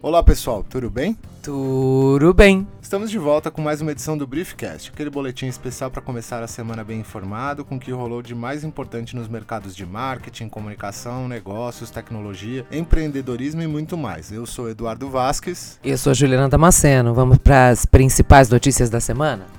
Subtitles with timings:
[0.00, 1.16] Olá pessoal, tudo bem?
[1.42, 2.66] Tudo bem.
[2.80, 6.46] Estamos de volta com mais uma edição do Briefcast, aquele boletim especial para começar a
[6.46, 11.28] semana bem informado com o que rolou de mais importante nos mercados de marketing, comunicação,
[11.28, 14.32] negócios, tecnologia, empreendedorismo e muito mais.
[14.32, 15.78] Eu sou Eduardo Vasques.
[15.84, 17.12] Eu sou Juliana Damasceno.
[17.12, 19.57] Vamos para as principais notícias da semana?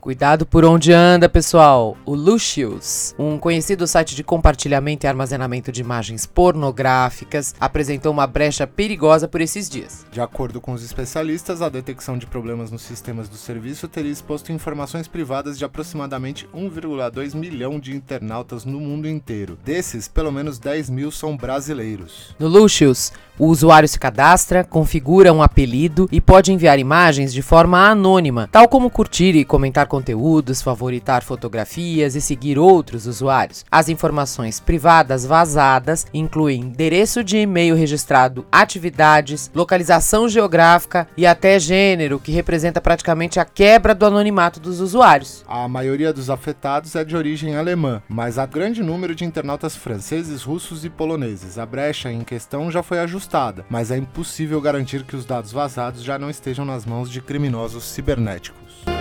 [0.00, 1.96] Cuidado por onde anda, pessoal.
[2.06, 8.64] O Lucius, um conhecido site de compartilhamento e armazenamento de imagens pornográficas, apresentou uma brecha
[8.64, 10.06] perigosa por esses dias.
[10.12, 14.52] De acordo com os especialistas, a detecção de problemas nos sistemas do serviço teria exposto
[14.52, 19.58] informações privadas de aproximadamente 1,2 milhão de internautas no mundo inteiro.
[19.64, 22.36] Desses, pelo menos 10 mil são brasileiros.
[22.38, 27.88] No Lucius, o usuário se cadastra, configura um apelido e pode enviar imagens de forma
[27.88, 33.64] anônima, tal como curtir e comentar conteúdos, favoritar fotografias e seguir outros usuários.
[33.70, 42.18] As informações privadas vazadas incluem endereço de e-mail registrado, atividades, localização geográfica e até gênero,
[42.18, 45.44] que representa praticamente a quebra do anonimato dos usuários.
[45.48, 50.42] A maioria dos afetados é de origem alemã, mas há grande número de internautas franceses,
[50.42, 51.58] russos e poloneses.
[51.58, 56.02] A brecha em questão já foi ajustada mas é impossível garantir que os dados vazados
[56.02, 58.97] já não estejam nas mãos de criminosos cibernéticos.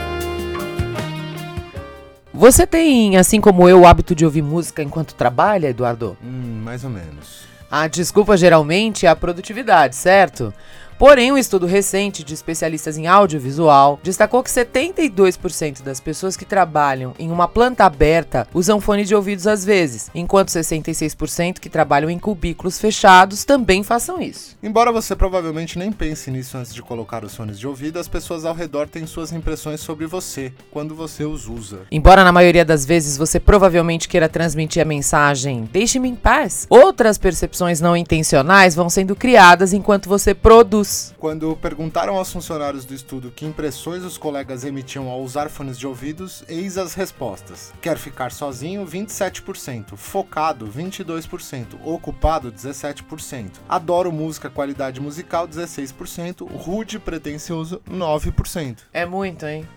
[2.38, 6.16] Você tem, assim como eu, o hábito de ouvir música enquanto trabalha, Eduardo?
[6.24, 7.48] Hum, mais ou menos.
[7.70, 10.54] A desculpa geralmente é a produtividade, certo?
[10.98, 17.14] Porém, um estudo recente de especialistas em audiovisual destacou que 72% das pessoas que trabalham
[17.20, 22.18] em uma planta aberta usam fone de ouvidos às vezes, enquanto 66% que trabalham em
[22.18, 24.58] cubículos fechados também façam isso.
[24.64, 28.44] Embora você provavelmente nem pense nisso antes de colocar os fones de ouvido, as pessoas
[28.44, 31.82] ao redor têm suas impressões sobre você quando você os usa.
[31.92, 37.20] Embora na maioria das vezes você provavelmente queira transmitir a mensagem "deixe-me em paz", outras
[37.20, 40.87] percepções não intencionais vão sendo criadas enquanto você produz
[41.18, 45.88] quando perguntaram aos funcionários do estudo que impressões os colegas emitiam ao usar fones de
[45.88, 47.74] ouvidos, eis as respostas.
[47.82, 49.96] Quer ficar sozinho, 27%.
[49.96, 51.78] Focado, 22%.
[51.84, 53.52] Ocupado, 17%.
[53.68, 56.48] Adoro música, qualidade musical, 16%.
[56.50, 58.80] Rude, pretencioso, 9%.
[58.94, 59.68] É muito, hein?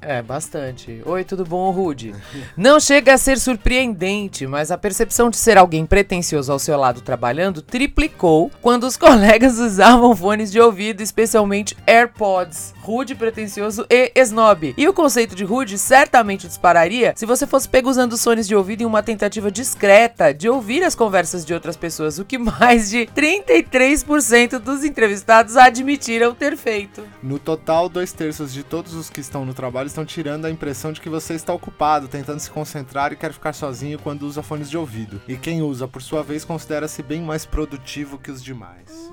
[0.00, 1.02] É, bastante.
[1.04, 2.14] Oi, tudo bom, Rude?
[2.56, 7.00] Não chega a ser surpreendente, mas a percepção de ser alguém pretensioso ao seu lado
[7.00, 12.74] trabalhando triplicou quando os colegas usavam fones de ouvido, especialmente AirPods.
[12.80, 14.72] Rude, pretensioso e snob.
[14.76, 18.54] E o conceito de rude certamente dispararia se você fosse pego usando os fones de
[18.54, 22.88] ouvido em uma tentativa discreta de ouvir as conversas de outras pessoas, o que mais
[22.88, 27.02] de 33% dos entrevistados admitiram ter feito.
[27.20, 30.92] No total, dois terços de todos os que estão no trabalho estão tirando a impressão
[30.92, 34.68] de que você está ocupado, tentando se concentrar e quer ficar sozinho quando usa fones
[34.68, 35.20] de ouvido.
[35.26, 39.10] E quem usa, por sua vez, considera-se bem mais produtivo que os demais.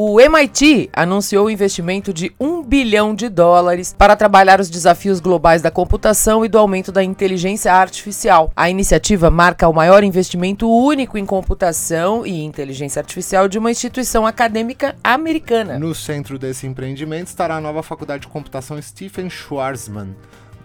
[0.00, 5.60] O MIT anunciou o investimento de 1 bilhão de dólares para trabalhar os desafios globais
[5.60, 8.52] da computação e do aumento da inteligência artificial.
[8.54, 14.24] A iniciativa marca o maior investimento único em computação e inteligência artificial de uma instituição
[14.24, 15.80] acadêmica americana.
[15.80, 20.14] No centro desse empreendimento estará a nova faculdade de computação Stephen Schwarzman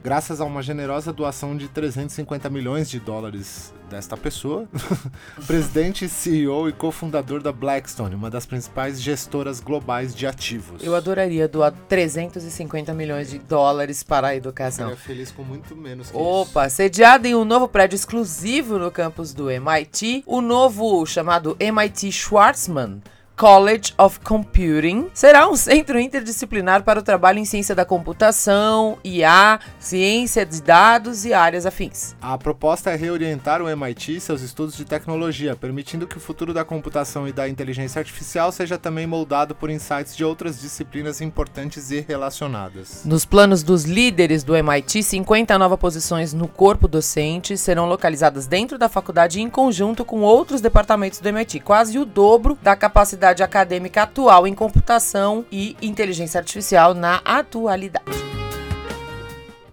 [0.04, 4.68] graças a uma generosa doação de 350 milhões de dólares desta pessoa,
[5.48, 10.84] presidente, CEO e cofundador da Blackstone, uma das principais gestoras globais de ativos.
[10.84, 14.90] Eu adoraria doar 350 milhões de dólares para a educação.
[14.90, 16.78] Eu feliz com muito menos que Opa, isso.
[16.78, 23.02] sediado em um novo prédio exclusivo no campus do MIT, o novo chamado MIT Schwarzman
[23.36, 29.60] College of Computing será um centro interdisciplinar para o trabalho em ciência da computação, IA,
[29.80, 32.16] ciência de dados e áreas afins.
[32.22, 36.54] A proposta é reorientar o MIT e seus estudos de tecnologia, permitindo que o futuro
[36.54, 41.90] da computação e da inteligência artificial seja também moldado por insights de outras disciplinas importantes
[41.90, 43.02] e relacionadas.
[43.04, 48.78] Nos planos dos líderes do MIT, 50 novas posições no corpo docente serão localizadas dentro
[48.78, 54.04] da faculdade em conjunto com outros departamentos do MIT, quase o dobro da capacidade acadêmica
[54.04, 58.23] atual em computação e inteligência artificial na atualidade.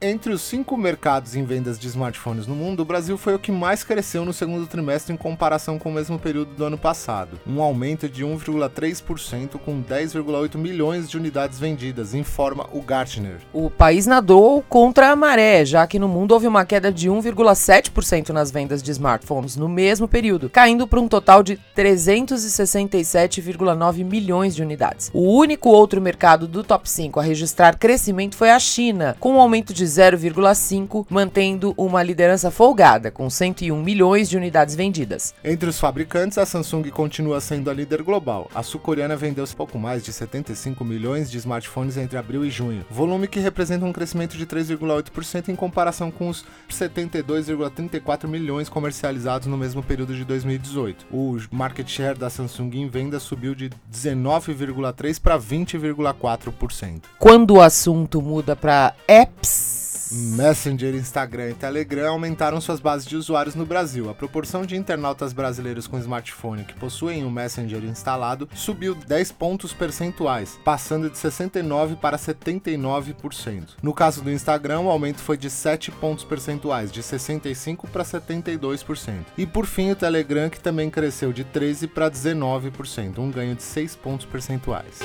[0.02, 3.52] Entre os cinco mercados em vendas de smartphones no mundo, o Brasil foi o que
[3.52, 7.60] mais cresceu no segundo trimestre em comparação com o mesmo período do ano passado, um
[7.60, 13.40] aumento de 1,3% com 10,8 milhões de unidades vendidas, informa o Gartner.
[13.52, 18.30] O país nadou contra a maré, já que no mundo houve uma queda de 1,7%
[18.30, 24.62] nas vendas de smartphones no mesmo período, caindo para um total de 367,9 milhões de
[24.62, 25.10] unidades.
[25.12, 29.40] O único outro mercado do top 5 a registrar crescimento foi a China, com um
[29.40, 35.34] aumento de 0,5, mantendo uma liderança folgada, com 101 milhões de unidades vendidas.
[35.44, 38.50] Entre os fabricantes, a Samsung continua sendo a líder global.
[38.54, 43.26] A sul-coreana vendeu pouco mais de 75 milhões de smartphones entre abril e junho, volume
[43.26, 49.82] que representa um crescimento de 3,8% em comparação com os 72,34 milhões comercializados no mesmo
[49.82, 51.06] período de 2018.
[51.10, 57.02] O market share da Samsung em venda subiu de 19,3% para 20,4%.
[57.18, 59.79] Quando o assunto muda para apps,
[60.10, 64.10] Messenger, Instagram e Telegram aumentaram suas bases de usuários no Brasil.
[64.10, 69.72] A proporção de internautas brasileiros com smartphone que possuem o Messenger instalado subiu 10 pontos
[69.72, 73.68] percentuais, passando de 69% para 79%.
[73.82, 79.26] No caso do Instagram, o aumento foi de 7 pontos percentuais, de 65% para 72%.
[79.38, 83.62] E por fim, o Telegram, que também cresceu de 13% para 19%, um ganho de
[83.62, 84.98] 6 pontos percentuais.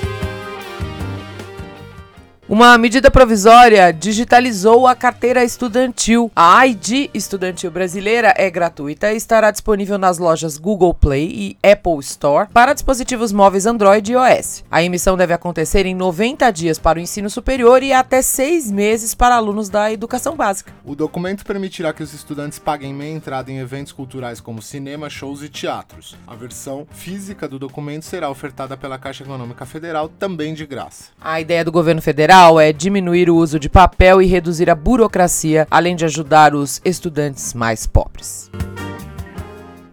[2.48, 6.32] Uma medida provisória digitalizou a carteira estudantil.
[6.36, 11.98] A ID estudantil brasileira é gratuita e estará disponível nas lojas Google Play e Apple
[12.02, 14.64] Store para dispositivos móveis Android e iOS.
[14.70, 19.16] A emissão deve acontecer em 90 dias para o ensino superior e até seis meses
[19.16, 20.72] para alunos da educação básica.
[20.86, 25.42] O documento permitirá que os estudantes paguem meia entrada em eventos culturais como cinema, shows
[25.42, 26.16] e teatros.
[26.28, 31.06] A versão física do documento será ofertada pela Caixa Econômica Federal, também de graça.
[31.20, 34.76] A ideia do governo federal federal é diminuir o uso de papel e reduzir a
[34.76, 38.52] burocracia, além de ajudar os estudantes mais pobres.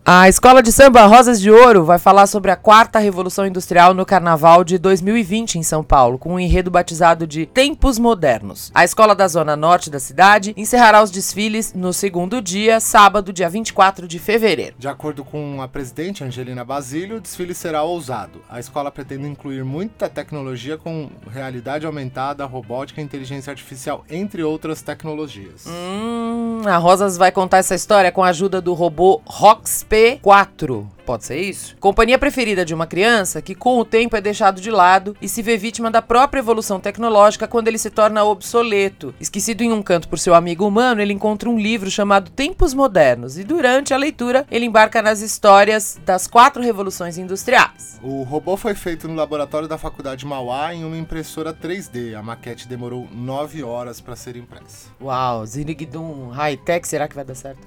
[0.05, 4.05] A Escola de Samba Rosas de Ouro vai falar sobre a quarta revolução industrial no
[4.05, 8.73] Carnaval de 2020 em São Paulo, com um enredo batizado de Tempos Modernos.
[8.75, 13.49] A escola da zona norte da cidade encerrará os desfiles no segundo dia, sábado, dia
[13.49, 14.75] 24 de fevereiro.
[14.77, 18.43] De acordo com a presidente Angelina Basílio, o desfile será ousado.
[18.51, 24.83] A escola pretende incluir muita tecnologia com realidade aumentada, robótica e inteligência artificial, entre outras
[24.83, 25.65] tecnologias.
[25.69, 30.87] Hum, a Rosas vai contar essa história com a ajuda do robô Rox P4.
[31.05, 31.77] Pode ser isso?
[31.81, 35.43] Companhia preferida de uma criança que com o tempo é deixado de lado e se
[35.43, 39.15] vê vítima da própria evolução tecnológica quando ele se torna obsoleto.
[39.21, 43.39] Esquecido em um canto por seu amigo humano, ele encontra um livro chamado Tempos Modernos
[43.39, 48.01] e durante a leitura ele embarca nas histórias das quatro revoluções industriais.
[48.03, 52.15] O robô foi feito no laboratório da Faculdade Mauá em uma impressora 3D.
[52.15, 54.89] A maquete demorou nove horas para ser impressa.
[55.01, 57.67] Uau, Zinigdum High Tech, será que vai dar certo?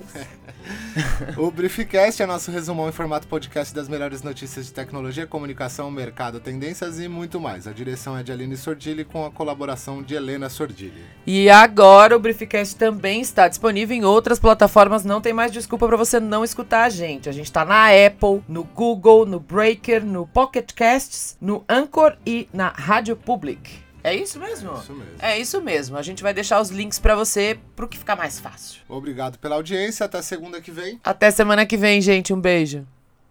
[1.38, 6.40] o Briefcast é nosso resumão em formato podcast das melhores notícias de tecnologia, comunicação, mercado,
[6.40, 7.68] tendências e muito mais.
[7.68, 11.04] A direção é de Aline Sordilli com a colaboração de Helena Sordilli.
[11.28, 15.98] E agora o Briefcast também está disponível em outras plataformas, não tem mais desculpa para
[15.98, 17.28] você não escutar a gente.
[17.28, 22.48] A gente está na Apple, no Google, no Breaker, no Pocket Casts, no Anchor e
[22.54, 23.84] na Rádio Public.
[24.02, 24.72] É isso mesmo?
[24.76, 25.14] Isso mesmo.
[25.20, 25.98] É isso mesmo.
[25.98, 28.80] A gente vai deixar os links para você pro que ficar mais fácil.
[28.88, 30.06] Obrigado pela audiência.
[30.06, 31.02] Até segunda que vem.
[31.04, 32.32] Até semana que vem, gente.
[32.32, 32.88] Um beijo.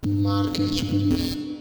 [0.06, 1.53] Marketing.